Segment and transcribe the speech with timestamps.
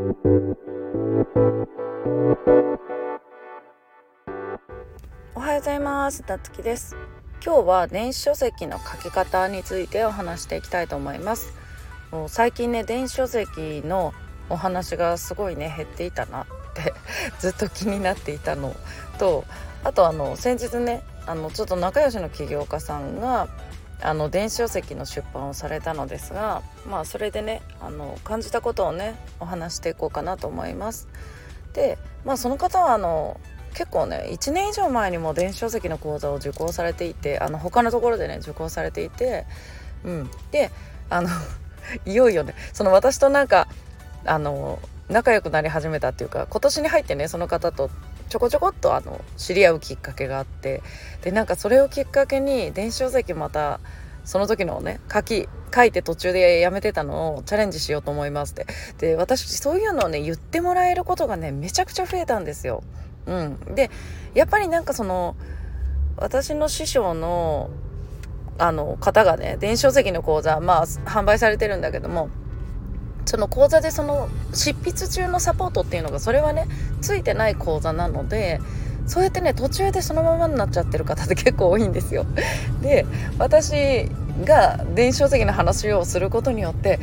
[0.00, 0.02] お
[5.40, 6.22] はようございます。
[6.22, 6.96] たつきです。
[7.44, 11.52] 今日は電子書籍の書き方についてお話していきたいと思います。
[12.12, 14.14] もう最近ね電子書籍の
[14.48, 16.94] お話がすごいね減っていたなって
[17.38, 18.74] ずっと気になっていたの
[19.18, 19.44] と
[19.84, 23.48] あとあの先日ねあのちょっと仲良しの起業家さんが
[24.02, 31.08] あの電子書籍の出版をされたのですがまあそれでねあの感じたことをねお話していこうかなと思います。
[31.74, 33.40] でまあその方はあの
[33.74, 39.46] 結構ね1年以上前にも電子書籍の講座を受講されていてあの他のところでね受講されていて、
[40.04, 40.70] うん、で
[41.08, 41.28] あの
[42.06, 43.68] いよいよねその私となんか
[44.24, 47.90] あの仲良くなり始めたっていうか今年に入ってねその方と
[48.30, 50.82] ちょこちょこっとあの知り合うきっかけがあって
[51.22, 53.80] でなんかそれをきっかけに電子書籍また
[54.24, 58.66] その時のね書き書いて途中でやめてたのをチャレンジしようと思いますって
[58.98, 62.84] で私そういうのをね言ってもらえることがねめちゃくちゃ増えたんですよ。
[63.26, 63.90] うん、で
[64.34, 65.36] やっぱりなんかその
[66.16, 67.70] 私の師匠の
[68.58, 72.30] あの方がね電子書籍の講座まあ販売されてるんだけども
[73.24, 76.66] その講座でその執筆中のサポートっていうのがそれはね
[77.00, 78.60] ついてない講座なので
[79.06, 82.26] そうやってね途中でそのままになっちゃってる方って結構多いんですよ。
[82.80, 83.06] で
[83.38, 84.08] 私
[84.44, 87.00] が電子書籍の話をすることによって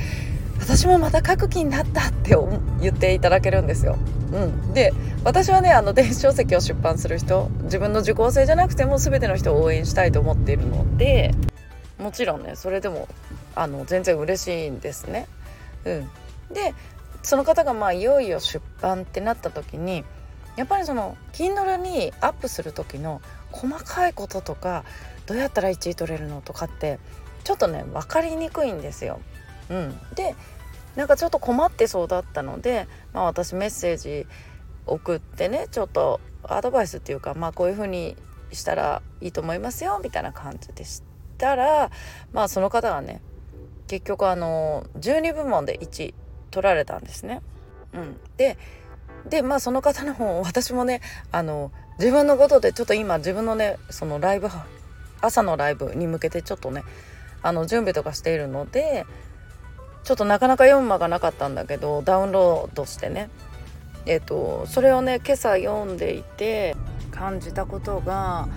[0.60, 2.36] 私もまた書く気になったって
[2.82, 3.98] 言っていただけるんですよ。
[4.32, 11.34] うん、で私はねあの電子書籍を出版する人自分の受講生じゃなくても全ての人を応援したいと思っているので
[11.98, 13.08] もちろんねそれでも
[13.56, 15.28] あの全然嬉しいんですね。
[15.88, 16.74] うん、で
[17.24, 20.04] その方がまあいよいよ出版ってなった時に
[20.56, 23.22] やっぱりその Kindle にアップする時の
[23.52, 24.84] 細かいこととか
[25.26, 27.00] どうやったら1位取れるのとかって
[27.44, 29.20] ちょっとね分かりにくいんですよ。
[29.70, 30.36] うん、で
[30.96, 34.26] なんかちょっと困ってそうだったので、まあ、私メッセージ
[34.86, 38.16] 送ってねちょっとアドバイスっていうか、まあ、こういう風に
[38.52, 41.04] したらいいと思いますよみたいな感じでし
[41.38, 41.92] たら
[42.32, 43.22] まあその方がね
[43.87, 46.14] 結局あの12部門で1
[46.52, 47.42] 取られたんですね。
[47.93, 48.58] うん、で
[49.30, 54.49] でまあその方の方私もねあの自分のことでちょっと今自分のねそのライブ
[55.21, 56.83] 朝のライブに向けてちょっとね
[57.42, 59.05] あの準備とかしているので
[60.04, 63.30] ちょっとなかなか読む間がなかったんだけどダウンロードしてね
[64.05, 66.77] えっ、とそれをね今朝読んでいて
[67.11, 68.48] 感じたことが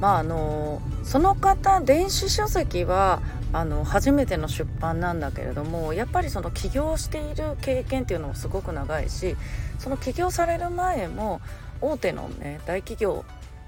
[0.00, 3.22] まああのその方電子書籍は
[3.54, 9.36] あの初めての出版なんだけれどもやっぱりその起業している経験っていうのもすごく長いし
[9.78, 11.40] その起業される前も
[11.80, 13.24] 大手のね大企業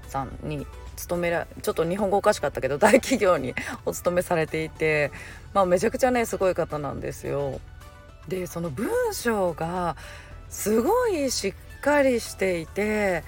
[0.09, 0.67] さんに
[0.97, 3.55] 勤めらちょっと日本語おかしかったけど 大企業に
[3.85, 5.09] お勤めされていて、
[5.53, 7.61] まあ、めちゃくちゃねすごい方なんですよ。
[8.27, 9.95] でその文章が
[10.49, 13.23] すごいしっかりしていて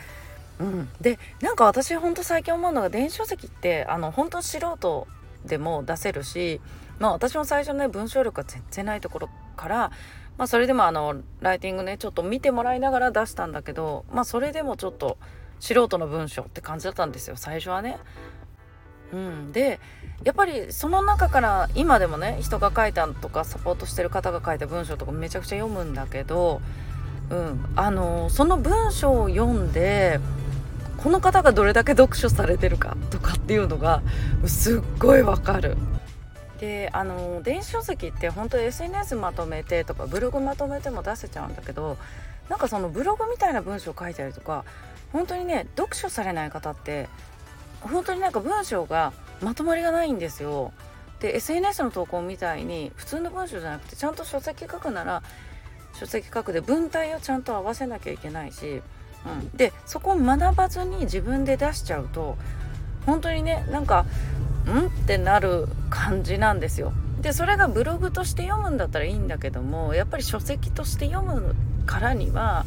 [0.59, 5.07] うん、でなんか私ほんと最近思うのが電子書籍ってあの本当素人
[5.45, 6.61] でも出せるし、
[6.99, 9.91] まあ、私も最初ね文章力が全然ないところから、
[10.37, 15.17] まあ、それでもあのライティングねちょっと見てもらいながら出したんだけど、まあ、それでもちょっと
[15.59, 17.97] 素人の文章って感じだったんですよ最初はね。
[19.11, 19.79] うん、で
[20.23, 26.61] やっぱりその中から今でもね人が書いたとかサポートしてる方が書いた文章とかめちゃくちゃ読むんだけど、
[27.31, 30.19] うん、あのその文章を読んで
[31.01, 34.01] この方がどれだけ読書されてるかとかっていうのが
[34.45, 35.77] すっごいわかる。
[36.59, 41.97] であの電子書籍って本当 SNS まとめてとかブログまとめても出せちゃうんだけど
[42.49, 44.65] なんかそのブログみたいな文章書いたりとか
[45.13, 47.07] 本当にね読書されない方って
[47.79, 50.73] 本当になんか文章がまとまりがないんですよ。
[51.21, 55.23] で SNS の投稿みたいに普通の文章じゃなくてちゃんと書籍書くなら
[55.93, 58.81] 書籍書くで文体をちゃんと合わせなきゃいけないし
[59.25, 62.37] うん、でそこを学ばずに自分で出しちゃうと
[63.05, 64.05] 本当にねなんか
[64.65, 64.87] ん？
[64.87, 66.93] ってなる感じなんですよ。
[67.21, 71.53] でそれがブログとして読むんだったらいいんだけどもやっぱり書籍として読む
[71.85, 72.65] からには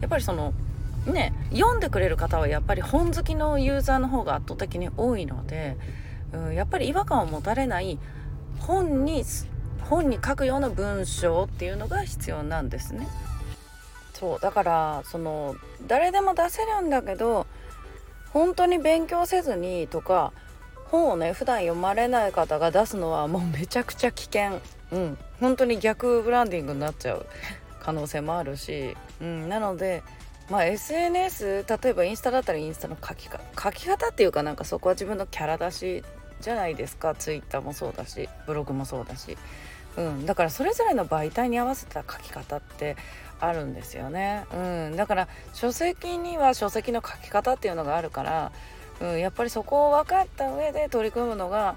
[0.00, 0.52] やっぱりその
[1.06, 5.76] ね読んでくれる方はやっぱり本好きのユーザーの方が圧倒的に多いので、
[6.32, 7.98] うん、やっぱり違和感を持たれない
[8.58, 9.24] 本に
[9.82, 13.06] 本に書くような文章っていうのが必要なんですね。
[14.24, 15.54] そうだからその
[15.86, 17.46] 誰でも出せるんだけど
[18.30, 20.32] 本当に勉強せずにとか
[20.86, 24.60] 本をね普段読まれない方が出すのはもうめちゃくちゃ危険。
[24.92, 25.18] うん。
[25.40, 27.26] 本当に逆ブランディングになっちゃう
[27.80, 30.02] 可能性もあるし、うん、なので
[30.48, 36.04] まあ SNS 例えばインスタだったらインスタの書きか書き方っていうかなんかそこは自分のキャラ出し
[36.40, 37.14] じゃないですか。
[37.14, 39.36] Twitter もそうだしブログもそうだし。
[39.96, 42.96] うん、だからそれぞれの媒体に合わせた書き方って
[43.40, 44.56] あるんですよね、う
[44.92, 48.52] ん、だから書籍には書籍の書き方っていうのがあるから、
[49.00, 51.76] うん、やっぱりそこを分かった上で取り組むのが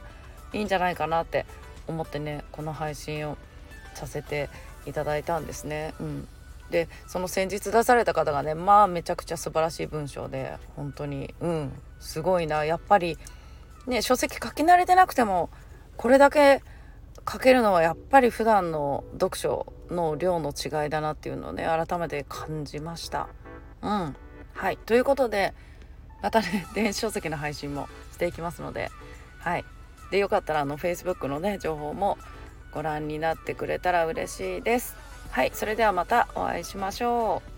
[0.53, 1.45] いいんじゃないかなって
[1.87, 3.37] 思ってねこの配信を
[3.93, 4.49] させて
[4.85, 5.93] いただいたんですね。
[5.99, 6.27] うん、
[6.69, 11.33] でその先日出された方がねまあめちゃくちゃ素晴らしい文章で本当に。
[11.41, 12.63] うんすごいな。
[12.63, 13.17] やっぱり
[13.87, 15.49] ね書籍書き慣れてなくても
[15.97, 16.61] これだけ
[17.29, 23.27] 書けるのはやっぱり普段の読書の量の違いだなっていうのをね改めて感じました。
[23.81, 24.15] うん、
[24.53, 25.53] はいということで
[26.21, 28.89] またね電子書籍の配信もしていきますので
[29.39, 29.65] はい
[30.09, 32.17] でよかったらあの Facebook のね情報も
[32.71, 34.95] ご覧になってくれたら嬉しいです。
[35.31, 37.56] はいそれではまたお会いしましょう。